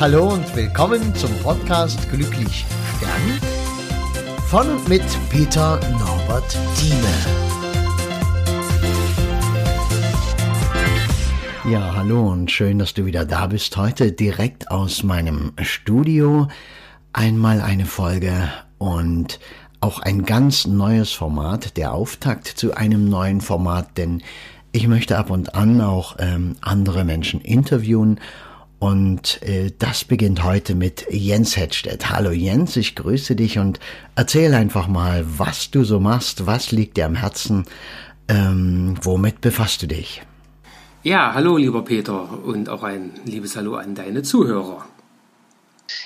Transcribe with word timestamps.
Hallo 0.00 0.32
und 0.34 0.54
willkommen 0.54 1.12
zum 1.16 1.36
Podcast 1.42 2.08
Glücklich 2.08 2.64
Stern 2.96 3.40
von 4.46 4.70
und 4.70 4.88
mit 4.88 5.02
Peter 5.28 5.80
Norbert 5.98 6.56
Thieme. 6.76 7.04
Ja, 11.68 11.96
hallo 11.96 12.30
und 12.30 12.48
schön, 12.48 12.78
dass 12.78 12.94
du 12.94 13.06
wieder 13.06 13.24
da 13.24 13.48
bist. 13.48 13.76
Heute 13.76 14.12
direkt 14.12 14.70
aus 14.70 15.02
meinem 15.02 15.50
Studio. 15.62 16.46
Einmal 17.12 17.60
eine 17.60 17.84
Folge 17.84 18.52
und 18.78 19.40
auch 19.80 19.98
ein 19.98 20.24
ganz 20.24 20.64
neues 20.64 21.10
Format, 21.10 21.76
der 21.76 21.92
Auftakt 21.92 22.46
zu 22.46 22.72
einem 22.72 23.08
neuen 23.08 23.40
Format, 23.40 23.98
denn 23.98 24.22
ich 24.70 24.86
möchte 24.86 25.18
ab 25.18 25.30
und 25.30 25.56
an 25.56 25.80
auch 25.80 26.14
ähm, 26.20 26.54
andere 26.60 27.02
Menschen 27.04 27.40
interviewen 27.40 28.20
und 28.78 29.42
äh, 29.42 29.72
das 29.76 30.04
beginnt 30.04 30.44
heute 30.44 30.74
mit 30.74 31.06
Jens 31.10 31.56
Hedstedt. 31.56 32.10
Hallo 32.10 32.30
Jens, 32.30 32.76
ich 32.76 32.94
grüße 32.94 33.34
dich 33.34 33.58
und 33.58 33.80
erzähl 34.14 34.54
einfach 34.54 34.86
mal, 34.86 35.24
was 35.38 35.70
du 35.70 35.84
so 35.84 35.98
machst, 35.98 36.46
was 36.46 36.70
liegt 36.70 36.96
dir 36.96 37.06
am 37.06 37.16
Herzen, 37.16 37.66
ähm, 38.28 38.96
womit 39.02 39.40
befasst 39.40 39.82
du 39.82 39.86
dich? 39.86 40.22
Ja, 41.02 41.34
hallo 41.34 41.56
lieber 41.56 41.84
Peter 41.84 42.44
und 42.44 42.68
auch 42.68 42.82
ein 42.82 43.18
liebes 43.24 43.56
Hallo 43.56 43.76
an 43.76 43.94
deine 43.94 44.22
Zuhörer. 44.22 44.84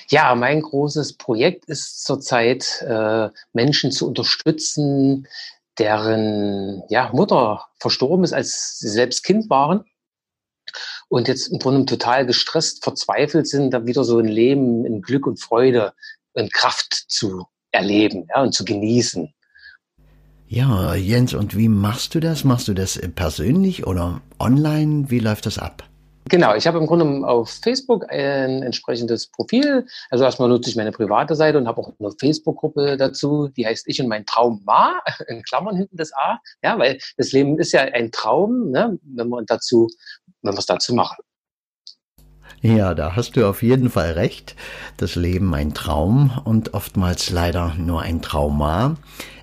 Ja, 0.07 0.33
mein 0.35 0.61
großes 0.61 1.13
Projekt 1.13 1.65
ist 1.65 2.05
zurzeit, 2.05 2.83
äh, 2.87 3.29
Menschen 3.53 3.91
zu 3.91 4.07
unterstützen, 4.07 5.27
deren 5.77 6.83
ja, 6.89 7.09
Mutter 7.13 7.65
verstorben 7.79 8.23
ist, 8.23 8.33
als 8.33 8.79
sie 8.79 8.89
selbst 8.89 9.23
Kind 9.23 9.49
waren 9.49 9.83
und 11.09 11.27
jetzt 11.27 11.47
im 11.47 11.59
Grunde 11.59 11.85
total 11.85 12.25
gestresst, 12.25 12.83
verzweifelt 12.83 13.47
sind, 13.47 13.71
da 13.71 13.85
wieder 13.85 14.03
so 14.03 14.19
ein 14.19 14.27
Leben 14.27 14.85
in 14.85 15.01
Glück 15.01 15.27
und 15.27 15.39
Freude 15.39 15.93
und 16.33 16.53
Kraft 16.53 17.05
zu 17.07 17.45
erleben 17.71 18.27
ja, 18.29 18.41
und 18.41 18.53
zu 18.53 18.65
genießen. 18.65 19.33
Ja, 20.47 20.93
Jens, 20.93 21.33
und 21.33 21.57
wie 21.57 21.67
machst 21.67 22.13
du 22.13 22.19
das? 22.19 22.43
Machst 22.43 22.67
du 22.67 22.73
das 22.73 22.99
persönlich 23.15 23.87
oder 23.87 24.21
online? 24.39 25.09
Wie 25.09 25.19
läuft 25.19 25.47
das 25.47 25.57
ab? 25.57 25.83
Genau, 26.29 26.55
ich 26.55 26.67
habe 26.67 26.77
im 26.77 26.87
Grunde 26.87 27.27
auf 27.27 27.49
Facebook 27.49 28.09
ein 28.09 28.63
entsprechendes 28.63 29.27
Profil. 29.27 29.85
Also 30.09 30.23
erstmal 30.23 30.47
nutze 30.47 30.69
ich 30.69 30.75
meine 30.75 30.91
private 30.91 31.35
Seite 31.35 31.57
und 31.57 31.67
habe 31.67 31.81
auch 31.81 31.91
eine 31.99 32.11
Facebook-Gruppe 32.17 32.95
dazu, 32.97 33.49
die 33.49 33.67
heißt 33.67 33.87
Ich 33.87 34.01
und 34.01 34.07
mein 34.07 34.25
Traum 34.25 34.61
Ma, 34.65 35.01
in 35.27 35.43
Klammern 35.43 35.75
hinten 35.75 35.97
das 35.97 36.13
A. 36.13 36.39
Ja, 36.63 36.79
weil 36.79 36.99
das 37.17 37.33
Leben 37.33 37.59
ist 37.59 37.73
ja 37.73 37.81
ein 37.81 38.11
Traum, 38.11 38.71
ne, 38.71 38.97
wenn 39.03 39.27
man 39.27 39.45
dazu, 39.45 39.89
wenn 40.43 40.53
wir 40.53 40.59
es 40.59 40.65
dazu 40.65 40.93
machen. 40.93 41.17
Ja, 42.61 42.93
da 42.93 43.15
hast 43.15 43.35
du 43.35 43.45
auf 43.47 43.61
jeden 43.61 43.89
Fall 43.89 44.11
recht. 44.11 44.55
Das 44.95 45.15
Leben 45.15 45.53
ein 45.53 45.73
Traum 45.73 46.39
und 46.45 46.73
oftmals 46.73 47.29
leider 47.29 47.73
nur 47.75 48.01
ein 48.01 48.21
Trauma. 48.21 48.95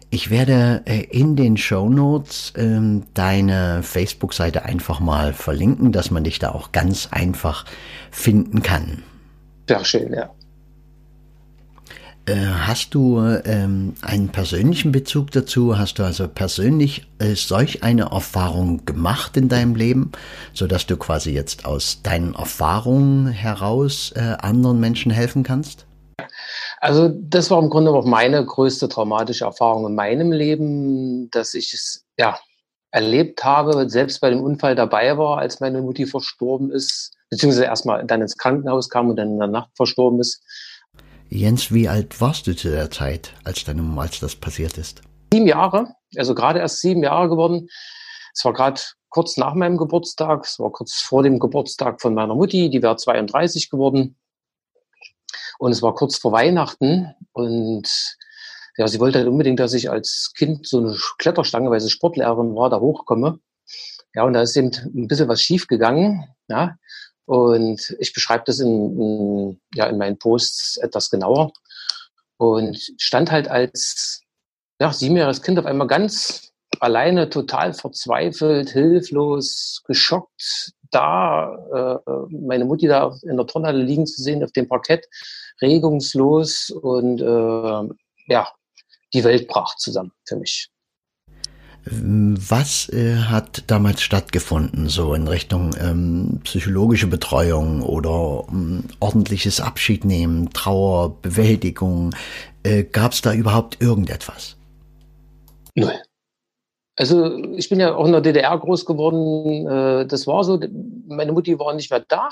Ich 0.08 0.30
werde 0.30 0.82
äh, 0.86 1.02
in 1.02 1.36
den 1.36 1.56
Show 1.56 1.88
Notes 1.88 2.52
ähm, 2.56 3.04
deine 3.14 3.82
Facebook-Seite 3.82 4.64
einfach 4.64 5.00
mal 5.00 5.32
verlinken, 5.32 5.92
dass 5.92 6.10
man 6.10 6.24
dich 6.24 6.38
da 6.38 6.50
auch 6.50 6.72
ganz 6.72 7.08
einfach 7.10 7.64
finden 8.10 8.62
kann. 8.62 9.02
Sehr 9.68 9.84
schön, 9.84 10.12
ja. 10.12 10.30
Äh, 12.26 12.34
hast 12.34 12.94
du 12.94 13.18
ähm, 13.18 13.94
einen 14.02 14.28
persönlichen 14.28 14.92
Bezug 14.92 15.30
dazu? 15.30 15.78
Hast 15.78 15.98
du 15.98 16.04
also 16.04 16.28
persönlich 16.28 17.06
äh, 17.18 17.34
solch 17.34 17.82
eine 17.82 18.10
Erfahrung 18.10 18.84
gemacht 18.84 19.36
in 19.36 19.48
deinem 19.48 19.74
Leben, 19.74 20.12
so 20.52 20.66
dass 20.66 20.86
du 20.86 20.96
quasi 20.96 21.32
jetzt 21.32 21.64
aus 21.64 22.02
deinen 22.02 22.34
Erfahrungen 22.34 23.28
heraus 23.28 24.12
äh, 24.14 24.36
anderen 24.40 24.80
Menschen 24.80 25.10
helfen 25.10 25.42
kannst? 25.42 25.86
Also 26.80 27.08
das 27.08 27.50
war 27.50 27.60
im 27.62 27.70
Grunde 27.70 27.90
auch 27.90 28.04
meine 28.04 28.44
größte 28.44 28.88
traumatische 28.88 29.44
Erfahrung 29.44 29.86
in 29.86 29.94
meinem 29.94 30.32
Leben, 30.32 31.30
dass 31.30 31.54
ich 31.54 31.72
es 31.72 32.06
ja 32.18 32.38
erlebt 32.90 33.44
habe, 33.44 33.88
selbst 33.88 34.20
bei 34.20 34.30
dem 34.30 34.42
Unfall 34.42 34.74
dabei 34.74 35.16
war, 35.16 35.38
als 35.38 35.60
meine 35.60 35.80
Mutti 35.80 36.06
verstorben 36.06 36.70
ist, 36.70 37.12
beziehungsweise 37.30 37.64
erstmal 37.64 38.04
dann 38.04 38.22
ins 38.22 38.36
Krankenhaus 38.36 38.88
kam 38.88 39.10
und 39.10 39.16
dann 39.16 39.28
in 39.28 39.38
der 39.38 39.48
Nacht 39.48 39.70
verstorben 39.76 40.20
ist. 40.20 40.42
Jens, 41.32 41.72
wie 41.72 41.88
alt 41.88 42.20
warst 42.20 42.48
du 42.48 42.56
zu 42.56 42.70
der 42.70 42.90
Zeit, 42.90 43.34
als, 43.44 43.62
deine, 43.62 43.82
als 44.00 44.18
das 44.18 44.34
passiert 44.34 44.76
ist? 44.78 45.00
Sieben 45.32 45.46
Jahre, 45.46 45.94
also 46.16 46.34
gerade 46.34 46.58
erst 46.58 46.80
sieben 46.80 47.04
Jahre 47.04 47.28
geworden. 47.28 47.68
Es 48.34 48.44
war 48.44 48.52
gerade 48.52 48.80
kurz 49.10 49.36
nach 49.36 49.54
meinem 49.54 49.76
Geburtstag, 49.76 50.44
es 50.44 50.58
war 50.58 50.72
kurz 50.72 50.94
vor 50.94 51.22
dem 51.22 51.38
Geburtstag 51.38 52.02
von 52.02 52.14
meiner 52.14 52.34
Mutti, 52.34 52.68
die 52.68 52.82
wäre 52.82 52.96
32 52.96 53.70
geworden. 53.70 54.18
Und 55.60 55.70
es 55.70 55.82
war 55.82 55.94
kurz 55.94 56.16
vor 56.18 56.32
Weihnachten 56.32 57.14
und 57.30 57.88
ja, 58.76 58.88
sie 58.88 58.98
wollte 58.98 59.18
halt 59.18 59.28
unbedingt, 59.28 59.60
dass 59.60 59.74
ich 59.74 59.88
als 59.88 60.32
Kind 60.36 60.66
so 60.66 60.78
eine 60.78 60.96
Kletterstange, 61.18 61.70
weil 61.70 61.80
sie 61.80 61.90
Sportlehrerin 61.90 62.56
war, 62.56 62.70
da 62.70 62.80
hochkomme. 62.80 63.38
Ja, 64.14 64.24
und 64.24 64.32
da 64.32 64.42
ist 64.42 64.56
eben 64.56 64.72
ein 64.72 65.06
bisschen 65.06 65.28
was 65.28 65.42
schief 65.42 65.68
gegangen. 65.68 66.24
Ja, 66.48 66.76
und 67.26 67.96
ich 67.98 68.12
beschreibe 68.12 68.44
das 68.46 68.60
in, 68.60 69.00
in, 69.00 69.60
ja, 69.74 69.86
in 69.86 69.98
meinen 69.98 70.18
Posts 70.18 70.78
etwas 70.78 71.10
genauer. 71.10 71.52
Und 72.36 72.78
stand 72.98 73.30
halt 73.30 73.48
als 73.48 74.22
ja, 74.80 74.92
siebenjähriges 74.92 75.42
Kind 75.42 75.58
auf 75.58 75.66
einmal 75.66 75.86
ganz 75.86 76.52
alleine, 76.80 77.28
total 77.28 77.74
verzweifelt, 77.74 78.70
hilflos, 78.70 79.82
geschockt 79.86 80.72
da, 80.90 82.00
äh, 82.04 82.10
meine 82.30 82.64
Mutti 82.64 82.86
da 82.88 83.14
in 83.22 83.36
der 83.36 83.46
Tonne 83.46 83.72
liegen 83.72 84.06
zu 84.06 84.22
sehen 84.22 84.42
auf 84.42 84.52
dem 84.52 84.68
Parkett, 84.68 85.06
regungslos 85.60 86.70
und 86.70 87.20
äh, 87.20 87.94
ja, 88.32 88.48
die 89.12 89.24
Welt 89.24 89.46
brach 89.48 89.76
zusammen 89.76 90.12
für 90.26 90.36
mich. 90.36 90.70
Was 91.84 92.90
äh, 92.90 93.16
hat 93.16 93.64
damals 93.68 94.02
stattgefunden, 94.02 94.88
so 94.88 95.14
in 95.14 95.26
Richtung 95.26 95.74
ähm, 95.80 96.40
psychologische 96.44 97.06
Betreuung 97.06 97.82
oder 97.82 98.44
ähm, 98.50 98.84
ordentliches 99.00 99.60
Abschiednehmen, 99.60 100.52
Trauer, 100.52 101.16
Bewältigung? 101.22 102.14
Äh, 102.62 102.84
Gab 102.84 103.12
es 103.12 103.22
da 103.22 103.32
überhaupt 103.32 103.80
irgendetwas? 103.80 104.56
Null. 105.74 105.94
Also 106.96 107.34
ich 107.54 107.70
bin 107.70 107.80
ja 107.80 107.94
auch 107.94 108.04
in 108.04 108.12
der 108.12 108.20
DDR 108.20 108.58
groß 108.58 108.84
geworden. 108.84 109.66
Äh, 109.66 110.06
das 110.06 110.26
war 110.26 110.44
so, 110.44 110.60
meine 111.08 111.32
Mutti 111.32 111.58
war 111.58 111.72
nicht 111.72 111.90
mehr 111.90 112.04
da. 112.06 112.28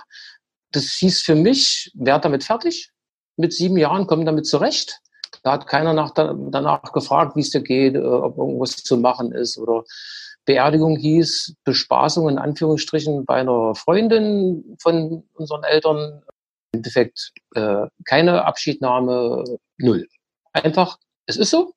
Das 0.72 0.84
hieß 1.00 1.22
für 1.22 1.34
mich, 1.34 1.91
werd 1.94 2.26
damit 2.26 2.44
fertig. 2.44 2.91
Mit 3.38 3.54
sieben 3.54 3.78
Jahren 3.78 4.06
komm 4.06 4.26
damit 4.26 4.47
zurecht. 4.47 5.00
Da 5.42 5.52
hat 5.52 5.66
keiner 5.66 5.92
nach, 5.92 6.12
danach 6.12 6.92
gefragt, 6.92 7.36
wie 7.36 7.40
es 7.40 7.50
dir 7.50 7.62
geht, 7.62 7.94
äh, 7.94 7.98
ob 7.98 8.38
irgendwas 8.38 8.76
zu 8.76 8.96
machen 8.96 9.32
ist 9.32 9.58
oder 9.58 9.84
Beerdigung 10.48 10.96
hieß 10.96 11.56
Bespaßung 11.64 12.28
in 12.28 12.38
Anführungsstrichen 12.38 13.26
bei 13.26 13.34
einer 13.34 13.74
Freundin 13.74 14.76
von 14.80 15.24
unseren 15.34 15.62
Eltern. 15.62 16.22
Im 16.72 16.78
Endeffekt 16.78 17.32
äh, 17.54 17.86
keine 18.04 18.44
Abschiednahme, 18.44 19.44
null. 19.76 20.06
Einfach, 20.52 20.98
es 21.26 21.36
ist 21.36 21.50
so. 21.50 21.74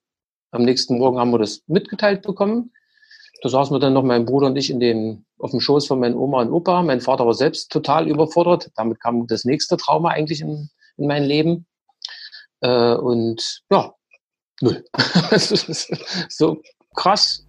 Am 0.52 0.64
nächsten 0.64 0.98
Morgen 0.98 1.18
haben 1.18 1.32
wir 1.32 1.40
das 1.40 1.64
mitgeteilt 1.68 2.22
bekommen. 2.22 2.72
Da 3.42 3.50
saßen 3.50 3.74
wir 3.74 3.80
dann 3.80 3.94
noch, 3.94 4.04
mein 4.04 4.26
Bruder 4.26 4.48
und 4.48 4.56
ich, 4.56 4.70
in 4.70 4.80
dem, 4.80 5.26
auf 5.40 5.52
dem 5.52 5.60
Schoß 5.60 5.88
von 5.88 6.00
meinen 6.00 6.16
Oma 6.16 6.42
und 6.42 6.52
Opa. 6.52 6.82
Mein 6.84 7.02
Vater 7.02 7.26
war 7.26 7.34
selbst 7.34 7.72
total 7.72 8.08
überfordert. 8.08 8.70
Damit 8.76 9.02
kam 9.02 9.28
das 9.28 9.46
nächste 9.46 9.78
Trauma 9.78 10.10
eigentlich 10.10 10.42
in, 10.42 10.70
in 10.98 11.08
mein 11.08 11.24
Leben. 11.24 11.66
Äh, 12.62 12.96
und 12.96 13.62
ja, 13.72 13.94
null. 14.62 14.84
so 16.30 16.62
krass. 16.96 17.46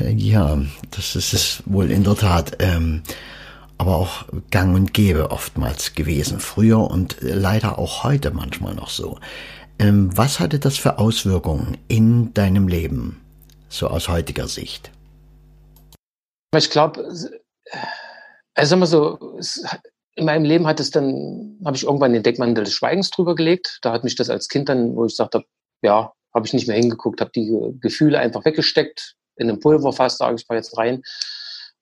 Ja, 0.00 0.58
das 0.90 1.16
ist 1.16 1.32
es 1.32 1.62
wohl 1.66 1.90
in 1.90 2.04
der 2.04 2.16
Tat. 2.16 2.56
Ähm, 2.58 3.02
aber 3.78 3.96
auch 3.96 4.26
gang 4.50 4.74
und 4.74 4.92
gäbe 4.92 5.30
oftmals 5.30 5.94
gewesen. 5.94 6.38
Früher 6.40 6.90
und 6.90 7.16
leider 7.20 7.78
auch 7.78 8.04
heute 8.04 8.30
manchmal 8.30 8.74
noch 8.74 8.90
so. 8.90 9.18
Ähm, 9.78 10.14
was 10.14 10.38
hatte 10.38 10.58
das 10.58 10.76
für 10.76 10.98
Auswirkungen 10.98 11.78
in 11.88 12.34
deinem 12.34 12.68
Leben? 12.68 13.20
so 13.70 13.88
aus 13.88 14.08
heutiger 14.08 14.48
Sicht? 14.48 14.90
Ich 16.54 16.68
glaube, 16.68 17.08
also 18.54 18.76
mal 18.76 18.86
so, 18.86 19.38
in 20.16 20.24
meinem 20.24 20.44
Leben 20.44 20.66
hat 20.66 20.80
es 20.80 20.90
dann, 20.90 21.58
habe 21.64 21.76
ich 21.76 21.84
irgendwann 21.84 22.12
den 22.12 22.22
Deckmantel 22.22 22.64
des 22.64 22.74
Schweigens 22.74 23.10
drüber 23.10 23.34
gelegt. 23.34 23.78
Da 23.82 23.92
hat 23.92 24.04
mich 24.04 24.16
das 24.16 24.30
als 24.30 24.48
Kind 24.48 24.68
dann, 24.68 24.96
wo 24.96 25.06
ich 25.06 25.16
sagte, 25.16 25.44
ja, 25.82 26.12
habe 26.34 26.46
ich 26.46 26.52
nicht 26.52 26.68
mehr 26.68 26.76
hingeguckt, 26.76 27.20
habe 27.20 27.30
die 27.34 27.52
Gefühle 27.80 28.18
einfach 28.18 28.44
weggesteckt, 28.44 29.16
in 29.36 29.48
einem 29.48 29.60
Pulverfass, 29.60 30.18
sage 30.18 30.36
ich 30.36 30.48
mal 30.48 30.56
jetzt 30.56 30.76
rein. 30.76 31.02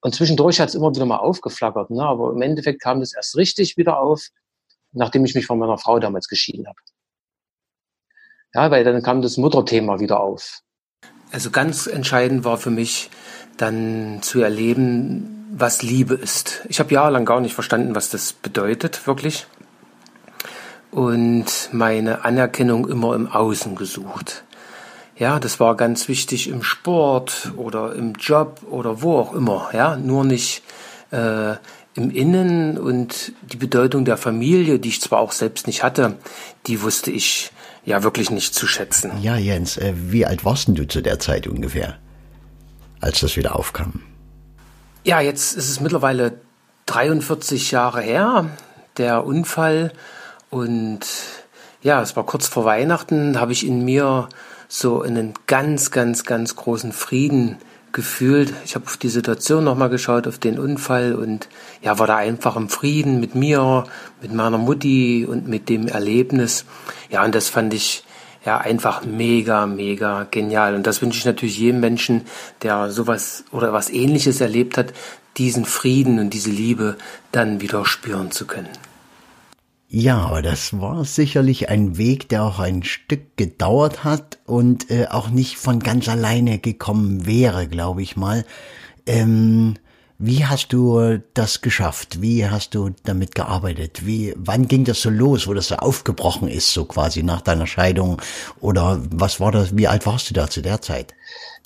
Und 0.00 0.14
zwischendurch 0.14 0.60
hat 0.60 0.69
es 0.69 0.75
immer 0.75 0.94
wieder 0.94 1.06
mal 1.06 1.16
aufgeflackert. 1.16 1.90
Ne? 1.90 2.02
Aber 2.02 2.32
im 2.32 2.40
Endeffekt 2.42 2.80
kam 2.80 3.00
das 3.00 3.14
erst 3.14 3.36
richtig 3.36 3.76
wieder 3.76 3.98
auf, 3.98 4.28
nachdem 4.92 5.25
ich 5.25 5.34
mich 5.34 5.46
von 5.46 5.58
meiner 5.58 5.78
Frau 5.78 5.98
damals 5.98 6.28
geschieden 6.28 6.66
habe. 6.66 6.78
Ja, 8.54 8.70
weil 8.70 8.84
dann 8.84 9.02
kam 9.02 9.22
das 9.22 9.36
Mutterthema 9.36 10.00
wieder 10.00 10.20
auf. 10.20 10.60
Also 11.30 11.50
ganz 11.50 11.86
entscheidend 11.86 12.44
war 12.44 12.56
für 12.56 12.70
mich 12.70 13.10
dann 13.58 14.20
zu 14.22 14.40
erleben, 14.40 15.38
was 15.50 15.83
Liebe 15.83 16.15
ist. 16.15 16.67
Ich 16.69 16.81
habe 16.81 16.93
jahrelang 16.93 17.25
gar 17.25 17.41
nicht 17.41 17.55
verstanden, 17.55 17.95
was 17.95 18.11
das 18.11 18.33
bedeutet, 18.33 19.06
wirklich. 19.06 19.47
und 20.91 21.69
meine 21.73 22.25
Anerkennung 22.25 22.89
immer 22.89 23.15
im 23.15 23.29
Außen 23.29 23.77
gesucht. 23.77 24.45
Ja, 25.17 25.41
das 25.41 25.59
war 25.59 25.77
ganz 25.77 26.09
wichtig 26.09 26.49
im 26.49 26.62
Sport 26.62 27.53
oder 27.56 27.95
im 27.95 28.15
Job 28.15 28.61
oder 28.71 29.03
wo 29.03 29.19
auch 29.19 29.35
immer. 29.35 29.69
Ja, 29.73 29.97
nur 29.97 30.25
nicht 30.25 30.62
äh, 31.11 31.55
im 31.95 32.11
Innen 32.11 32.79
und 32.79 33.33
die 33.43 33.56
Bedeutung 33.56 34.05
der 34.05 34.17
Familie, 34.17 34.79
die 34.79 34.91
ich 34.91 35.00
zwar 35.00 35.19
auch 35.19 35.33
selbst 35.33 35.67
nicht 35.67 35.83
hatte, 35.83 36.17
die 36.67 36.83
wusste 36.83 37.11
ich 37.11 37.50
ja 37.85 38.05
wirklich 38.05 38.31
nicht 38.31 38.55
zu 38.55 38.67
schätzen. 38.67 39.11
Ja, 39.21 39.37
Jens, 39.37 39.77
äh, 39.77 39.93
wie 39.97 40.25
alt 40.25 40.45
warst 40.45 40.69
du 40.69 40.87
zu 40.87 41.00
der 41.00 41.19
Zeit 41.19 41.49
ungefähr, 41.49 41.99
als 43.00 43.21
das 43.21 43.37
wieder 43.37 43.56
aufkam? 43.56 44.03
Ja, 45.08 45.22
jetzt 45.22 45.56
ist 45.56 45.70
es 45.70 45.81
mittlerweile 45.81 46.38
43 46.84 47.70
Jahre 47.70 48.02
her, 48.02 48.44
der 48.99 49.25
Unfall. 49.25 49.94
Und 50.50 51.00
ja, 51.81 52.02
es 52.02 52.14
war 52.14 52.26
kurz 52.26 52.46
vor 52.46 52.66
Weihnachten, 52.66 53.40
habe 53.40 53.52
ich 53.52 53.66
in 53.66 53.87
mir 53.87 54.28
so 54.69 55.00
einen 55.00 55.32
ganz, 55.46 55.90
ganz, 55.90 56.25
ganz 56.25 56.56
großen 56.56 56.93
Frieden 56.93 57.56
gefühlt. 57.93 58.52
Ich 58.66 58.75
habe 58.75 58.84
auf 58.84 58.99
die 58.99 59.08
Situation 59.08 59.64
nochmal 59.64 59.88
geschaut, 59.88 60.26
auf 60.28 60.37
den 60.37 60.58
Unfall 60.58 61.14
und 61.14 61.49
ja, 61.81 61.99
war 61.99 62.06
da 62.06 62.16
einfach 62.16 62.56
im 62.56 62.69
Frieden 62.69 63.19
mit 63.19 63.34
mir, 63.34 63.84
mit 64.20 64.34
meiner 64.34 64.58
Mutti 64.58 65.25
und 65.26 65.49
mit 65.49 65.70
dem 65.70 65.88
Erlebnis. 65.88 66.66
Ja, 67.08 67.25
und 67.25 67.34
das 67.34 67.49
fand 67.49 67.72
ich 67.72 68.04
ja 68.44 68.58
einfach 68.58 69.05
mega, 69.05 69.67
mega 69.67 70.26
genial. 70.31 70.75
Und 70.75 70.87
das 70.87 71.02
wünsche 71.02 71.19
ich 71.19 71.25
natürlich 71.25 71.58
jedem 71.58 71.81
Menschen, 71.81 72.23
der 72.62 72.90
sowas 72.90 73.44
oder 73.52 73.73
was 73.73 73.90
ähnliches 73.90 74.40
erlebt 74.40 74.79
hat, 74.79 74.93
diesen 75.37 75.64
Frieden 75.64 76.19
und 76.19 76.31
diese 76.31 76.50
Liebe 76.50 76.96
dann 77.32 77.61
wieder 77.61 77.85
spüren 77.85 78.31
zu 78.31 78.46
können. 78.46 78.69
Ja, 79.90 80.19
aber 80.19 80.43
das 80.43 80.79
war 80.79 81.05
sicherlich 81.06 81.70
ein 81.70 81.96
Weg, 81.96 82.29
der 82.29 82.43
auch 82.43 82.58
ein 82.58 82.82
Stück 82.82 83.38
gedauert 83.38 84.05
hat 84.05 84.38
und 84.44 84.90
äh, 84.90 85.06
auch 85.06 85.31
nicht 85.31 85.56
von 85.56 85.81
ganz 85.81 86.08
alleine 86.11 86.58
gekommen 86.58 87.26
wäre, 87.26 87.69
glaube 87.69 88.02
ich 88.02 88.14
mal. 88.14 88.44
Ähm, 89.06 89.76
wie 90.19 90.44
hast 90.44 90.73
du 90.73 91.19
das 91.35 91.61
geschafft? 91.61 92.20
Wie 92.20 92.47
hast 92.47 92.75
du 92.75 92.91
damit 93.05 93.35
gearbeitet? 93.35 94.05
Wie, 94.05 94.35
wann 94.37 94.67
ging 94.67 94.85
das 94.85 95.00
so 95.00 95.11
los, 95.11 95.47
wo 95.47 95.55
das 95.55 95.69
so 95.69 95.76
aufgebrochen 95.76 96.49
ist, 96.49 96.73
so 96.73 96.85
quasi 96.85 97.23
nach 97.23 97.41
deiner 97.41 97.67
Scheidung? 97.67 98.20
Oder 98.61 99.00
was 99.11 99.38
war 99.38 99.53
das? 99.53 99.76
Wie 99.76 99.87
alt 99.87 100.06
warst 100.06 100.31
du 100.31 100.35
da 100.35 100.49
zu 100.49 100.61
der 100.61 100.82
Zeit? 100.82 101.15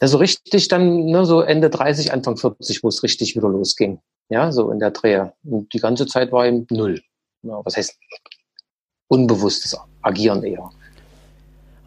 Ja, 0.00 0.08
so 0.08 0.18
richtig 0.18 0.68
dann, 0.68 1.06
ne, 1.06 1.24
so 1.24 1.40
Ende 1.40 1.70
30, 1.70 2.12
Anfang 2.12 2.36
40, 2.36 2.82
wo 2.82 2.88
es 2.88 3.02
richtig 3.02 3.34
wieder 3.36 3.48
losging. 3.48 4.00
Ja, 4.28 4.52
so 4.52 4.70
in 4.70 4.78
der 4.78 4.90
Drehe. 4.90 5.32
Und 5.44 5.72
die 5.72 5.78
ganze 5.78 6.06
Zeit 6.06 6.30
war 6.32 6.46
eben 6.46 6.66
null 6.70 7.00
was 7.42 7.76
heißt 7.76 7.98
unbewusstes 9.08 9.76
Agieren 10.02 10.42
eher. 10.42 10.70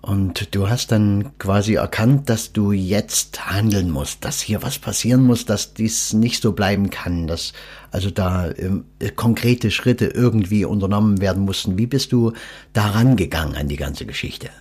Und 0.06 0.54
du 0.54 0.70
hast 0.70 0.92
dann 0.92 1.36
quasi 1.40 1.74
erkannt, 1.74 2.30
dass 2.30 2.54
du 2.54 2.72
jetzt 2.72 3.52
handeln 3.52 3.90
musst, 3.90 4.24
dass 4.24 4.40
hier 4.40 4.62
was 4.62 4.78
passieren 4.78 5.24
muss, 5.24 5.46
dass 5.46 5.74
dies 5.74 6.14
nicht 6.14 6.44
so 6.44 6.52
bleiben 6.52 6.92
kann, 6.92 7.26
dass 7.26 7.54
also 7.90 8.12
da 8.12 8.50
äh, 8.50 9.10
konkrete 9.16 9.72
Schritte 9.72 10.06
irgendwie 10.06 10.64
unternommen 10.64 11.22
werden 11.22 11.44
mussten. 11.44 11.80
Wie 11.80 11.88
bist 11.88 12.12
du 12.12 12.34
daran 12.72 13.16
gegangen 13.16 13.56
an 13.56 13.68
die 13.68 13.78
ganze 13.78 14.06
Geschichte? 14.06 14.52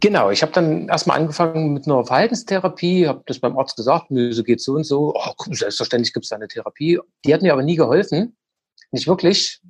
Genau, 0.00 0.30
ich 0.30 0.42
habe 0.42 0.50
dann 0.50 0.88
erstmal 0.88 1.20
angefangen 1.20 1.72
mit 1.72 1.86
einer 1.86 2.04
Verhaltenstherapie, 2.04 3.06
habe 3.06 3.22
das 3.26 3.38
beim 3.38 3.56
Arzt 3.56 3.76
gesagt, 3.76 4.06
so 4.10 4.42
geht 4.42 4.60
so 4.60 4.72
und 4.72 4.84
so. 4.84 5.14
Oh, 5.14 5.52
selbstverständlich 5.52 6.12
gibt 6.12 6.24
es 6.24 6.30
da 6.30 6.36
eine 6.36 6.48
Therapie. 6.48 6.98
Die 7.24 7.32
hat 7.32 7.42
mir 7.42 7.52
aber 7.52 7.62
nie 7.62 7.76
geholfen. 7.76 8.36
Nicht 8.90 9.06
wirklich 9.06 9.60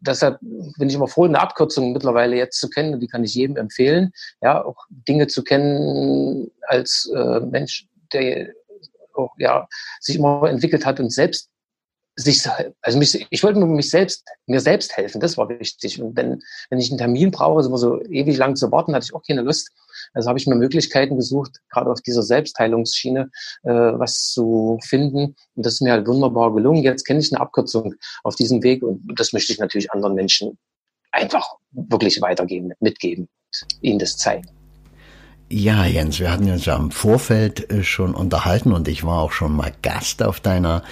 deshalb 0.00 0.38
bin 0.40 0.88
ich 0.88 0.94
immer 0.94 1.08
froh, 1.08 1.24
eine 1.24 1.40
Abkürzung 1.40 1.92
mittlerweile 1.92 2.36
jetzt 2.36 2.60
zu 2.60 2.68
kennen 2.68 2.94
und 2.94 3.00
die 3.00 3.08
kann 3.08 3.24
ich 3.24 3.34
jedem 3.34 3.56
empfehlen. 3.56 4.12
Ja, 4.42 4.64
auch 4.64 4.76
Dinge 4.88 5.26
zu 5.26 5.42
kennen 5.42 6.50
als 6.62 7.10
äh, 7.14 7.40
Mensch, 7.40 7.88
der 8.12 8.48
auch, 9.14 9.34
ja, 9.38 9.66
sich 10.00 10.16
immer 10.16 10.48
entwickelt 10.48 10.84
hat 10.84 11.00
und 11.00 11.12
selbst 11.12 11.50
sich, 12.16 12.48
also 12.80 12.98
mich, 12.98 13.26
ich 13.28 13.42
wollte 13.42 13.58
nur 13.58 13.68
mich 13.68 13.90
selbst, 13.90 14.24
mir 14.46 14.60
selbst 14.60 14.96
helfen, 14.96 15.20
das 15.20 15.36
war 15.36 15.48
wichtig. 15.48 16.00
Und 16.00 16.16
wenn, 16.16 16.40
wenn 16.70 16.78
ich 16.78 16.90
einen 16.90 16.98
Termin 16.98 17.30
brauche, 17.30 17.64
immer 17.64 17.76
so 17.76 18.02
ewig 18.04 18.38
lang 18.38 18.56
zu 18.56 18.72
warten, 18.72 18.94
hatte 18.94 19.04
ich 19.04 19.14
auch 19.14 19.22
keine 19.26 19.42
Lust. 19.42 19.70
Also 20.12 20.28
habe 20.28 20.38
ich 20.38 20.46
mir 20.46 20.54
Möglichkeiten 20.54 21.16
gesucht, 21.16 21.60
gerade 21.70 21.90
auf 21.90 22.00
dieser 22.00 22.22
Selbstheilungsschiene 22.22 23.30
äh, 23.64 23.70
was 23.70 24.30
zu 24.30 24.78
finden. 24.82 25.34
Und 25.54 25.66
das 25.66 25.74
ist 25.74 25.82
mir 25.82 25.92
halt 25.92 26.06
wunderbar 26.06 26.54
gelungen. 26.54 26.82
Jetzt 26.82 27.04
kenne 27.04 27.20
ich 27.20 27.32
eine 27.32 27.40
Abkürzung 27.40 27.94
auf 28.24 28.36
diesem 28.36 28.62
Weg 28.62 28.82
und 28.82 29.02
das 29.16 29.32
möchte 29.32 29.52
ich 29.52 29.58
natürlich 29.58 29.90
anderen 29.92 30.14
Menschen 30.14 30.58
einfach 31.12 31.46
wirklich 31.70 32.20
weitergeben, 32.20 32.72
mitgeben, 32.80 33.28
ihnen 33.80 33.98
das 33.98 34.16
zeigen. 34.16 34.48
Ja, 35.48 35.84
Jens, 35.86 36.18
wir 36.18 36.32
hatten 36.32 36.50
uns 36.50 36.64
ja 36.64 36.76
im 36.76 36.90
Vorfeld 36.90 37.70
äh, 37.70 37.84
schon 37.84 38.14
unterhalten 38.14 38.72
und 38.72 38.88
ich 38.88 39.04
war 39.04 39.22
auch 39.22 39.32
schon 39.32 39.54
mal 39.54 39.72
Gast 39.80 40.22
auf 40.22 40.40
deiner 40.40 40.82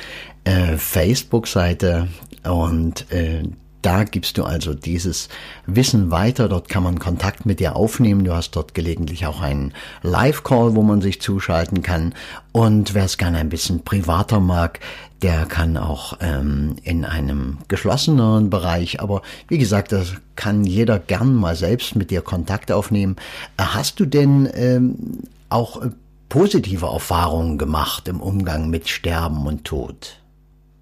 äh, 0.44 0.76
Facebook-Seite 0.76 2.08
und 2.44 3.10
äh, 3.10 3.42
da 3.84 4.04
gibst 4.04 4.38
du 4.38 4.44
also 4.44 4.72
dieses 4.72 5.28
Wissen 5.66 6.10
weiter. 6.10 6.48
Dort 6.48 6.68
kann 6.68 6.82
man 6.82 6.98
Kontakt 6.98 7.44
mit 7.44 7.60
dir 7.60 7.76
aufnehmen. 7.76 8.24
Du 8.24 8.34
hast 8.34 8.52
dort 8.52 8.72
gelegentlich 8.72 9.26
auch 9.26 9.42
einen 9.42 9.74
Live-Call, 10.02 10.74
wo 10.74 10.82
man 10.82 11.02
sich 11.02 11.20
zuschalten 11.20 11.82
kann. 11.82 12.14
Und 12.52 12.94
wer 12.94 13.04
es 13.04 13.18
gerne 13.18 13.38
ein 13.38 13.50
bisschen 13.50 13.84
privater 13.84 14.40
mag, 14.40 14.80
der 15.20 15.44
kann 15.44 15.76
auch 15.76 16.16
ähm, 16.20 16.76
in 16.82 17.04
einem 17.04 17.58
geschlosseneren 17.68 18.48
Bereich. 18.48 19.00
Aber 19.00 19.20
wie 19.48 19.58
gesagt, 19.58 19.92
das 19.92 20.14
kann 20.34 20.64
jeder 20.64 20.98
gern 20.98 21.34
mal 21.34 21.54
selbst 21.54 21.94
mit 21.94 22.10
dir 22.10 22.22
Kontakt 22.22 22.72
aufnehmen. 22.72 23.16
Hast 23.58 24.00
du 24.00 24.06
denn 24.06 24.48
ähm, 24.54 25.24
auch 25.50 25.82
äh, 25.82 25.90
positive 26.30 26.86
Erfahrungen 26.86 27.58
gemacht 27.58 28.08
im 28.08 28.20
Umgang 28.20 28.70
mit 28.70 28.88
Sterben 28.88 29.46
und 29.46 29.64
Tod? 29.64 30.23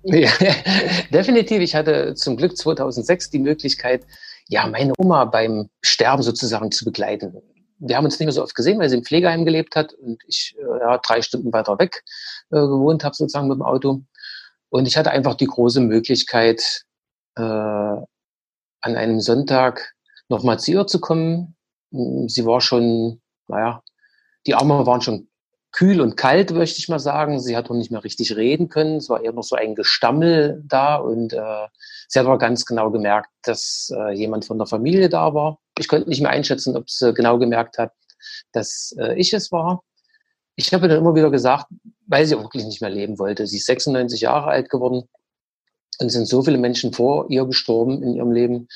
Ja, 0.04 0.30
definitiv. 1.12 1.60
Ich 1.60 1.74
hatte 1.74 2.14
zum 2.14 2.36
Glück 2.36 2.56
2006 2.56 3.30
die 3.30 3.38
Möglichkeit, 3.38 4.04
ja, 4.48 4.66
meine 4.66 4.92
Oma 4.98 5.24
beim 5.24 5.68
Sterben 5.82 6.22
sozusagen 6.22 6.70
zu 6.72 6.84
begleiten. 6.84 7.40
Wir 7.78 7.96
haben 7.96 8.04
uns 8.04 8.18
nicht 8.18 8.26
mehr 8.26 8.32
so 8.32 8.42
oft 8.42 8.54
gesehen, 8.54 8.78
weil 8.78 8.88
sie 8.88 8.96
im 8.96 9.04
Pflegeheim 9.04 9.44
gelebt 9.44 9.76
hat 9.76 9.92
und 9.94 10.22
ich 10.26 10.56
äh, 10.58 10.80
ja, 10.80 10.98
drei 10.98 11.22
Stunden 11.22 11.52
weiter 11.52 11.78
weg 11.78 12.04
äh, 12.50 12.60
gewohnt 12.60 13.04
habe, 13.04 13.14
sozusagen 13.14 13.48
mit 13.48 13.56
dem 13.56 13.62
Auto. 13.62 14.02
Und 14.68 14.86
ich 14.86 14.96
hatte 14.96 15.10
einfach 15.10 15.34
die 15.34 15.46
große 15.46 15.80
Möglichkeit, 15.80 16.84
äh, 17.36 17.42
an 17.42 18.06
einem 18.96 19.20
Sonntag 19.20 19.94
nochmal 20.28 20.58
zu 20.58 20.72
ihr 20.72 20.86
zu 20.86 21.00
kommen. 21.00 21.56
Sie 21.90 22.44
war 22.46 22.60
schon, 22.60 23.20
naja, 23.48 23.82
die 24.46 24.54
Arme 24.54 24.86
waren 24.86 25.02
schon 25.02 25.28
kühl 25.72 26.00
und 26.00 26.16
kalt, 26.16 26.52
möchte 26.52 26.78
ich 26.78 26.88
mal 26.88 26.98
sagen. 26.98 27.40
Sie 27.40 27.56
hat 27.56 27.68
noch 27.68 27.76
nicht 27.76 27.90
mehr 27.90 28.04
richtig 28.04 28.36
reden 28.36 28.68
können. 28.68 28.96
Es 28.96 29.08
war 29.08 29.22
eher 29.22 29.32
noch 29.32 29.42
so 29.42 29.56
ein 29.56 29.74
Gestammel 29.74 30.62
da 30.66 30.96
und 30.96 31.32
äh, 31.32 31.66
sie 32.08 32.18
hat 32.18 32.26
aber 32.26 32.38
ganz 32.38 32.66
genau 32.66 32.90
gemerkt, 32.90 33.30
dass 33.42 33.90
äh, 33.96 34.12
jemand 34.12 34.44
von 34.44 34.58
der 34.58 34.66
Familie 34.66 35.08
da 35.08 35.34
war. 35.34 35.58
Ich 35.78 35.88
konnte 35.88 36.08
nicht 36.08 36.20
mehr 36.20 36.30
einschätzen, 36.30 36.76
ob 36.76 36.90
sie 36.90 37.14
genau 37.14 37.38
gemerkt 37.38 37.78
hat, 37.78 37.92
dass 38.52 38.94
äh, 38.98 39.18
ich 39.18 39.32
es 39.32 39.50
war. 39.50 39.82
Ich 40.54 40.74
habe 40.74 40.86
dann 40.86 40.98
immer 40.98 41.14
wieder 41.14 41.30
gesagt, 41.30 41.66
weil 42.06 42.26
sie 42.26 42.38
wirklich 42.38 42.64
nicht 42.64 42.82
mehr 42.82 42.90
leben 42.90 43.18
wollte. 43.18 43.46
Sie 43.46 43.56
ist 43.56 43.66
96 43.66 44.20
Jahre 44.20 44.48
alt 44.48 44.68
geworden 44.68 45.08
und 45.98 46.10
sind 46.10 46.28
so 46.28 46.42
viele 46.42 46.58
Menschen 46.58 46.92
vor 46.92 47.30
ihr 47.30 47.46
gestorben 47.46 48.02
in 48.02 48.14
ihrem 48.14 48.32
Leben. 48.32 48.68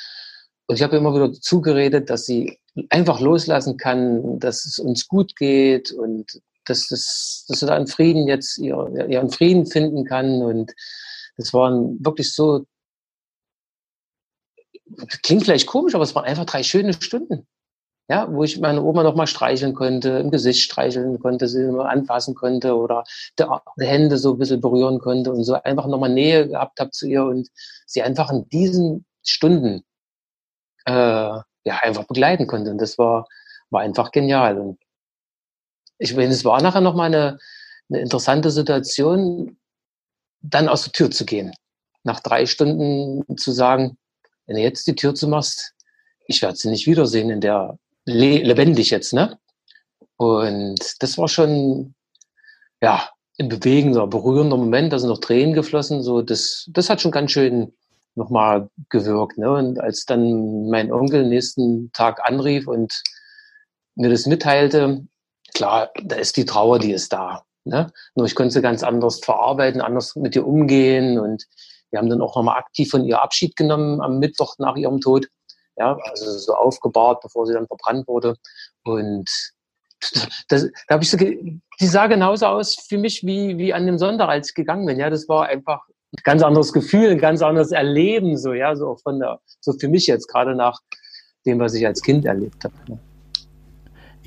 Und 0.66 0.76
ich 0.76 0.82
habe 0.82 0.96
immer 0.96 1.14
wieder 1.14 1.32
zugeredet, 1.32 2.08
dass 2.08 2.24
sie 2.24 2.58
einfach 2.88 3.20
loslassen 3.20 3.76
kann, 3.76 4.38
dass 4.40 4.64
es 4.64 4.78
uns 4.78 5.06
gut 5.06 5.36
geht 5.36 5.92
und 5.92 6.40
dass, 6.68 6.88
dass, 6.88 7.44
dass 7.48 7.62
er 7.62 7.68
da 7.68 7.76
in 7.76 7.86
Frieden 7.86 8.26
jetzt 8.26 8.58
ihren, 8.58 9.10
ihren 9.10 9.30
Frieden 9.30 9.66
finden 9.66 10.04
kann. 10.04 10.42
Und 10.42 10.72
das 11.36 11.52
waren 11.52 12.04
wirklich 12.04 12.34
so, 12.34 12.66
klingt 15.22 15.44
vielleicht 15.44 15.66
komisch, 15.66 15.94
aber 15.94 16.04
es 16.04 16.14
waren 16.14 16.24
einfach 16.24 16.46
drei 16.46 16.62
schöne 16.62 16.92
Stunden. 16.92 17.46
Ja, 18.08 18.32
wo 18.32 18.44
ich 18.44 18.60
meine 18.60 18.84
Oma 18.84 19.02
noch 19.02 19.16
mal 19.16 19.26
streicheln 19.26 19.74
konnte, 19.74 20.10
im 20.10 20.30
Gesicht 20.30 20.62
streicheln 20.62 21.18
konnte, 21.18 21.48
sie 21.48 21.64
mal 21.72 21.88
anfassen 21.88 22.36
konnte 22.36 22.76
oder 22.76 23.02
die, 23.36 23.44
Hände 23.84 24.16
so 24.16 24.34
ein 24.34 24.38
bisschen 24.38 24.60
berühren 24.60 25.00
konnte 25.00 25.32
und 25.32 25.42
so 25.42 25.54
einfach 25.54 25.88
noch 25.88 25.98
mal 25.98 26.08
Nähe 26.08 26.46
gehabt 26.48 26.78
habe 26.78 26.92
zu 26.92 27.08
ihr 27.08 27.24
und 27.24 27.48
sie 27.84 28.02
einfach 28.02 28.30
in 28.30 28.48
diesen 28.48 29.04
Stunden 29.24 29.82
äh, 30.84 30.92
ja 30.92 31.78
einfach 31.82 32.04
begleiten 32.04 32.46
konnte. 32.46 32.70
Und 32.70 32.78
das 32.78 32.96
war, 32.96 33.26
war 33.70 33.82
einfach 33.82 34.12
genial. 34.12 34.58
Und 34.58 34.78
ich 35.98 36.14
meine, 36.14 36.32
es 36.32 36.44
war 36.44 36.60
nachher 36.62 36.80
nochmal 36.80 37.06
eine, 37.06 37.38
eine 37.88 38.00
interessante 38.00 38.50
Situation, 38.50 39.58
dann 40.40 40.68
aus 40.68 40.84
der 40.84 40.92
Tür 40.92 41.10
zu 41.10 41.24
gehen. 41.24 41.52
Nach 42.04 42.20
drei 42.20 42.46
Stunden 42.46 43.36
zu 43.36 43.52
sagen, 43.52 43.96
wenn 44.46 44.56
du 44.56 44.62
jetzt 44.62 44.86
die 44.86 44.94
Tür 44.94 45.14
zumachst, 45.14 45.72
ich 46.26 46.42
werde 46.42 46.56
sie 46.56 46.70
nicht 46.70 46.86
wiedersehen 46.86 47.30
in 47.30 47.40
der 47.40 47.78
le 48.04 48.38
lebendig 48.38 48.90
jetzt, 48.90 49.12
ne? 49.12 49.38
Und 50.16 51.02
das 51.02 51.18
war 51.18 51.28
schon, 51.28 51.94
ja, 52.80 53.10
ein 53.38 53.48
bewegender, 53.48 54.06
berührender 54.06 54.56
Moment, 54.56 54.92
da 54.92 54.98
sind 54.98 55.10
noch 55.10 55.20
Tränen 55.20 55.54
geflossen, 55.54 56.02
so, 56.02 56.22
das, 56.22 56.66
das 56.70 56.88
hat 56.88 57.00
schon 57.00 57.10
ganz 57.10 57.32
schön 57.32 57.72
nochmal 58.14 58.70
gewirkt. 58.88 59.36
Ne? 59.38 59.50
Und 59.50 59.78
als 59.78 60.06
dann 60.06 60.68
mein 60.70 60.90
Onkel 60.90 61.26
nächsten 61.26 61.92
Tag 61.92 62.26
anrief 62.26 62.66
und 62.66 63.02
mir 63.94 64.08
das 64.08 64.26
mitteilte, 64.26 65.06
klar, 65.56 65.90
da 66.02 66.16
ist 66.16 66.36
die 66.36 66.44
Trauer, 66.44 66.78
die 66.78 66.92
ist 66.92 67.12
da. 67.12 67.42
Ne? 67.64 67.90
Nur 68.14 68.26
ich 68.26 68.34
konnte 68.34 68.52
sie 68.52 68.60
ganz 68.60 68.82
anders 68.82 69.20
verarbeiten, 69.20 69.80
anders 69.80 70.14
mit 70.14 70.36
ihr 70.36 70.46
umgehen 70.46 71.18
und 71.18 71.44
wir 71.90 71.98
haben 71.98 72.10
dann 72.10 72.20
auch 72.20 72.36
nochmal 72.36 72.58
aktiv 72.58 72.90
von 72.90 73.04
ihr 73.04 73.22
Abschied 73.22 73.56
genommen 73.56 74.00
am 74.00 74.18
Mittwoch 74.18 74.56
nach 74.58 74.76
ihrem 74.76 75.00
Tod. 75.00 75.26
Ja, 75.78 75.98
also 76.10 76.30
so 76.38 76.54
aufgebahrt, 76.54 77.22
bevor 77.22 77.46
sie 77.46 77.54
dann 77.54 77.66
verbrannt 77.66 78.06
wurde. 78.06 78.36
Und 78.84 79.30
das, 80.48 80.68
da 80.88 80.94
habe 80.94 81.04
ich 81.04 81.10
so, 81.10 81.16
die 81.16 81.60
sah 81.80 82.06
genauso 82.06 82.46
aus 82.46 82.76
für 82.88 82.98
mich 82.98 83.24
wie, 83.24 83.56
wie 83.56 83.72
an 83.72 83.86
dem 83.86 83.98
Sonntag, 83.98 84.28
als 84.28 84.50
ich 84.50 84.54
gegangen 84.54 84.86
bin. 84.86 84.98
Ja, 84.98 85.10
das 85.10 85.28
war 85.28 85.46
einfach 85.46 85.80
ein 85.88 86.22
ganz 86.22 86.42
anderes 86.42 86.72
Gefühl, 86.72 87.10
ein 87.10 87.18
ganz 87.18 87.42
anderes 87.42 87.72
Erleben, 87.72 88.36
so, 88.36 88.52
ja, 88.52 88.76
so 88.76 88.96
von 88.96 89.18
der, 89.20 89.40
so 89.60 89.72
für 89.72 89.88
mich 89.88 90.06
jetzt, 90.06 90.28
gerade 90.28 90.54
nach 90.54 90.80
dem, 91.46 91.58
was 91.58 91.74
ich 91.74 91.86
als 91.86 92.02
Kind 92.02 92.26
erlebt 92.26 92.64
habe. 92.64 92.74
Ne? 92.88 92.98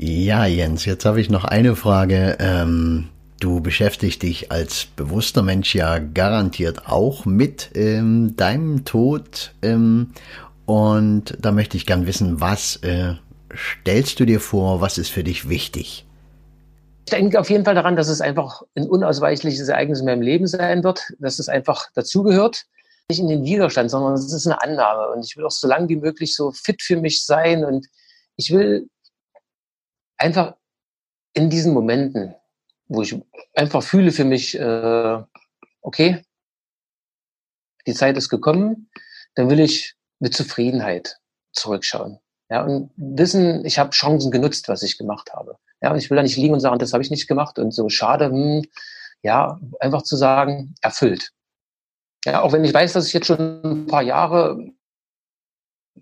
Ja, 0.02 0.46
Jens, 0.46 0.86
jetzt 0.86 1.04
habe 1.04 1.20
ich 1.20 1.30
noch 1.30 1.44
eine 1.44 1.76
Frage. 1.76 2.38
Ähm, 2.40 3.10
du 3.42 3.60
beschäftigst 3.60 4.24
dich 4.24 4.50
als 4.50 4.86
bewusster 4.86 5.42
Mensch 5.42 5.76
ja 5.76 6.00
garantiert 6.00 6.88
auch 6.88 7.26
mit 7.26 7.72
ähm, 7.76 8.34
deinem 8.38 8.86
Tod. 8.86 9.54
Ähm, 9.62 10.14
und 10.66 11.36
da 11.42 11.52
möchte 11.52 11.76
ich 11.76 11.86
gern 11.86 12.08
wissen, 12.08 12.40
was 12.40 12.78
äh, 12.78 13.16
stellst 13.54 14.22
du 14.22 14.26
dir 14.26 14.40
vor, 14.40 14.80
was 14.80 14.98
ist 14.98 15.10
für 15.10 15.26
dich 15.26 15.50
wichtig? 15.50 16.06
Ich 17.06 17.12
denke 17.12 17.38
auf 17.38 17.50
jeden 17.50 17.66
Fall 17.66 17.76
daran, 17.76 17.98
dass 17.98 18.08
es 18.08 18.22
einfach 18.22 18.62
ein 18.76 18.88
unausweichliches 18.88 19.68
Ereignis 19.68 20.00
in 20.00 20.06
meinem 20.06 20.22
Leben 20.22 20.48
sein 20.48 20.82
wird, 20.82 21.12
dass 21.20 21.40
es 21.40 21.50
einfach 21.50 21.92
dazugehört. 21.94 22.68
Nicht 23.10 23.20
in 23.20 23.28
den 23.28 23.44
Widerstand, 23.44 23.92
sondern 23.92 24.14
es 24.14 24.32
ist 24.32 24.48
eine 24.48 24.62
Annahme. 24.62 25.12
Und 25.14 25.26
ich 25.26 25.36
will 25.36 25.46
auch 25.46 25.52
so 25.52 25.68
lange 25.68 25.90
wie 25.90 25.98
möglich 25.98 26.38
so 26.38 26.52
fit 26.52 26.82
für 26.82 26.96
mich 26.96 27.26
sein. 27.26 27.66
Und 27.66 27.86
ich 28.38 28.50
will 28.52 28.88
einfach 30.20 30.56
in 31.34 31.50
diesen 31.50 31.74
Momenten, 31.74 32.36
wo 32.88 33.02
ich 33.02 33.16
einfach 33.56 33.82
fühle 33.84 34.12
für 34.12 34.26
mich, 34.26 34.58
äh, 34.60 35.24
okay, 35.82 36.22
die 37.88 37.94
Zeit 37.94 38.18
ist 38.18 38.30
gekommen, 38.30 38.90
dann 39.36 39.50
will 39.50 39.60
ich 39.60 39.96
mit 40.20 40.34
Zufriedenheit 40.34 41.20
zurückschauen. 41.54 42.20
Ja, 42.50 42.64
und 42.64 42.92
wissen, 42.96 43.64
ich 43.64 43.78
habe 43.78 43.92
Chancen 43.92 44.32
genutzt, 44.32 44.68
was 44.68 44.82
ich 44.84 44.98
gemacht 44.98 45.34
habe. 45.34 45.58
Ja, 45.82 45.92
und 45.92 45.98
ich 45.98 46.10
will 46.10 46.18
da 46.18 46.24
nicht 46.24 46.38
liegen 46.38 46.54
und 46.54 46.60
sagen, 46.60 46.80
das 46.80 46.94
habe 46.94 47.04
ich 47.04 47.12
nicht 47.12 47.28
gemacht 47.28 47.60
und 47.60 47.72
so 47.72 47.90
schade, 47.90 48.26
hm, 48.26 48.66
ja, 49.22 49.60
einfach 49.80 50.02
zu 50.02 50.16
sagen, 50.16 50.76
erfüllt. 50.82 51.32
Ja, 52.26 52.42
auch 52.42 52.52
wenn 52.52 52.66
ich 52.66 52.74
weiß, 52.74 52.94
dass 52.94 53.08
ich 53.08 53.14
jetzt 53.14 53.28
schon 53.28 53.62
ein 53.64 53.86
paar 53.86 54.02
Jahre 54.02 54.58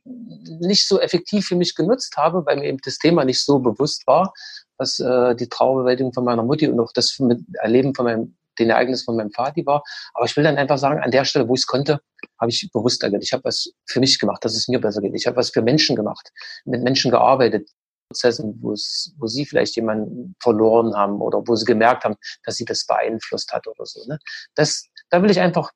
nicht 0.03 0.87
so 0.87 0.99
effektiv 0.99 1.47
für 1.47 1.55
mich 1.55 1.75
genutzt 1.75 2.15
habe, 2.17 2.45
weil 2.45 2.57
mir 2.57 2.65
eben 2.65 2.79
das 2.83 2.97
Thema 2.97 3.25
nicht 3.25 3.43
so 3.43 3.59
bewusst 3.59 4.05
war, 4.07 4.33
was 4.77 4.99
äh, 4.99 5.35
die 5.35 5.49
Trauerbewältigung 5.49 6.13
von 6.13 6.23
meiner 6.23 6.43
Mutti 6.43 6.67
und 6.67 6.79
auch 6.79 6.91
das 6.93 7.17
Erleben 7.61 7.93
von 7.95 8.05
meinem, 8.05 8.37
den 8.59 8.69
Ereignissen 8.69 9.05
von 9.05 9.17
meinem 9.17 9.31
Vati 9.31 9.65
war. 9.65 9.83
Aber 10.13 10.25
ich 10.25 10.35
will 10.35 10.43
dann 10.43 10.57
einfach 10.57 10.77
sagen, 10.77 10.99
an 10.99 11.11
der 11.11 11.25
Stelle, 11.25 11.47
wo 11.47 11.53
ich 11.53 11.61
es 11.61 11.67
konnte, 11.67 11.99
habe 12.39 12.51
ich 12.51 12.69
bewusst 12.71 13.03
agiert. 13.03 13.23
Ich 13.23 13.33
habe 13.33 13.43
was 13.43 13.71
für 13.85 13.99
mich 13.99 14.19
gemacht, 14.19 14.43
dass 14.43 14.55
es 14.55 14.67
mir 14.67 14.79
besser 14.79 15.01
geht. 15.01 15.15
Ich 15.15 15.27
habe 15.27 15.37
was 15.37 15.49
für 15.49 15.61
Menschen 15.61 15.95
gemacht, 15.95 16.31
mit 16.65 16.83
Menschen 16.83 17.11
gearbeitet, 17.11 17.69
Prozessen, 18.09 18.57
wo 18.61 18.71
es, 18.71 19.13
wo 19.17 19.27
sie 19.27 19.45
vielleicht 19.45 19.75
jemanden 19.75 20.35
verloren 20.41 20.95
haben 20.95 21.21
oder 21.21 21.45
wo 21.45 21.55
sie 21.55 21.65
gemerkt 21.65 22.05
haben, 22.05 22.15
dass 22.43 22.55
sie 22.55 22.65
das 22.65 22.85
beeinflusst 22.85 23.51
hat 23.51 23.67
oder 23.67 23.85
so. 23.85 24.05
Ne? 24.07 24.17
Das, 24.55 24.87
da 25.09 25.21
will 25.21 25.29
ich 25.29 25.39
einfach 25.39 25.71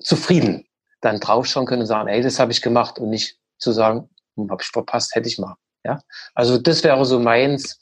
zufrieden 0.00 0.66
dann 1.00 1.20
draufschauen 1.20 1.66
können 1.66 1.82
und 1.82 1.86
sagen, 1.86 2.08
ey, 2.08 2.22
das 2.22 2.38
habe 2.38 2.52
ich 2.52 2.62
gemacht 2.62 2.98
und 2.98 3.10
nicht 3.10 3.38
zu 3.58 3.72
sagen, 3.72 4.08
hm, 4.36 4.50
habe 4.50 4.62
ich 4.62 4.68
verpasst, 4.68 5.14
hätte 5.14 5.28
ich 5.28 5.38
mal. 5.38 5.56
Ja, 5.84 6.00
also 6.34 6.58
das 6.58 6.84
wäre 6.84 7.04
so 7.04 7.20
meins. 7.20 7.78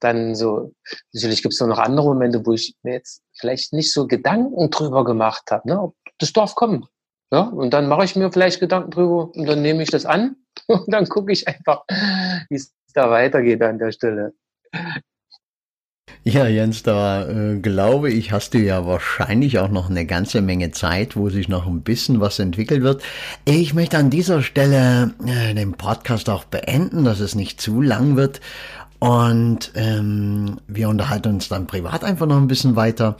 Dann 0.00 0.34
so, 0.34 0.74
sicherlich 1.10 1.42
gibt 1.42 1.54
es 1.54 1.60
noch 1.60 1.78
andere 1.78 2.06
Momente, 2.06 2.44
wo 2.44 2.52
ich 2.52 2.76
mir 2.82 2.94
jetzt 2.94 3.22
vielleicht 3.32 3.72
nicht 3.72 3.92
so 3.92 4.06
Gedanken 4.06 4.70
drüber 4.70 5.04
gemacht 5.04 5.50
habe. 5.50 5.66
Ne? 5.66 5.92
Das 6.18 6.34
darf 6.34 6.54
kommen. 6.54 6.86
Ja, 7.32 7.40
und 7.40 7.70
dann 7.70 7.88
mache 7.88 8.04
ich 8.04 8.14
mir 8.14 8.30
vielleicht 8.30 8.60
Gedanken 8.60 8.90
drüber 8.90 9.30
und 9.34 9.46
dann 9.46 9.62
nehme 9.62 9.82
ich 9.82 9.90
das 9.90 10.06
an 10.06 10.36
und 10.68 10.92
dann 10.92 11.08
gucke 11.08 11.32
ich 11.32 11.48
einfach, 11.48 11.84
wie 12.48 12.56
es 12.56 12.74
da 12.94 13.10
weitergeht 13.10 13.62
an 13.62 13.78
der 13.78 13.92
Stelle. 13.92 14.34
Ja, 16.28 16.48
Jens, 16.48 16.82
da 16.82 17.24
äh, 17.28 17.56
glaube 17.58 18.10
ich, 18.10 18.32
hast 18.32 18.52
du 18.52 18.58
ja 18.58 18.84
wahrscheinlich 18.84 19.60
auch 19.60 19.68
noch 19.68 19.88
eine 19.88 20.06
ganze 20.06 20.42
Menge 20.42 20.72
Zeit, 20.72 21.14
wo 21.14 21.30
sich 21.30 21.48
noch 21.48 21.68
ein 21.68 21.82
bisschen 21.82 22.20
was 22.20 22.40
entwickelt 22.40 22.82
wird. 22.82 23.00
Ich 23.44 23.74
möchte 23.74 23.96
an 23.96 24.10
dieser 24.10 24.42
Stelle 24.42 25.14
äh, 25.24 25.54
den 25.54 25.74
Podcast 25.74 26.28
auch 26.28 26.42
beenden, 26.42 27.04
dass 27.04 27.20
es 27.20 27.36
nicht 27.36 27.60
zu 27.60 27.80
lang 27.80 28.16
wird. 28.16 28.40
Und 28.98 29.70
ähm, 29.76 30.58
wir 30.66 30.88
unterhalten 30.88 31.34
uns 31.34 31.48
dann 31.48 31.68
privat 31.68 32.02
einfach 32.02 32.26
noch 32.26 32.38
ein 32.38 32.48
bisschen 32.48 32.74
weiter. 32.74 33.16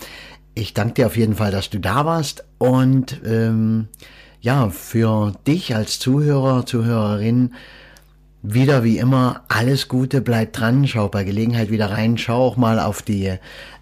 Ich 0.56 0.74
danke 0.74 0.94
dir 0.94 1.06
auf 1.06 1.16
jeden 1.16 1.36
Fall, 1.36 1.52
dass 1.52 1.70
du 1.70 1.78
da 1.78 2.06
warst. 2.06 2.44
Und 2.58 3.20
ähm, 3.24 3.86
ja, 4.40 4.68
für 4.70 5.32
dich 5.46 5.76
als 5.76 6.00
Zuhörer, 6.00 6.66
Zuhörerin, 6.66 7.52
wieder 8.48 8.84
wie 8.84 8.98
immer, 8.98 9.42
alles 9.48 9.88
Gute, 9.88 10.20
bleib 10.20 10.52
dran, 10.52 10.86
schau 10.86 11.08
bei 11.08 11.24
Gelegenheit 11.24 11.70
wieder 11.70 11.90
rein, 11.90 12.16
schau 12.16 12.46
auch 12.46 12.56
mal 12.56 12.78
auf 12.78 13.02
die 13.02 13.38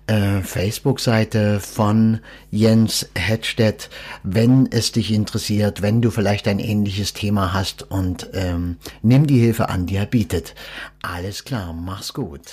äh, 0.06 0.40
Facebook-Seite 0.40 1.60
von 1.60 2.20
Jens 2.50 3.08
Hedstedt, 3.14 3.90
wenn 4.22 4.66
es 4.70 4.92
dich 4.92 5.12
interessiert, 5.12 5.82
wenn 5.82 6.00
du 6.00 6.10
vielleicht 6.10 6.48
ein 6.48 6.58
ähnliches 6.58 7.12
Thema 7.12 7.52
hast 7.52 7.82
und 7.90 8.30
ähm, 8.32 8.76
nimm 9.02 9.26
die 9.26 9.38
Hilfe 9.38 9.68
an, 9.68 9.86
die 9.86 9.96
er 9.96 10.06
bietet. 10.06 10.54
Alles 11.02 11.44
klar, 11.44 11.72
mach's 11.72 12.14
gut. 12.14 12.52